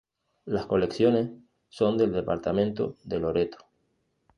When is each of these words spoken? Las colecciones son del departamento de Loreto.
Las 0.45 0.65
colecciones 0.65 1.29
son 1.69 1.95
del 1.95 2.11
departamento 2.11 2.95
de 3.03 3.19
Loreto. 3.19 3.59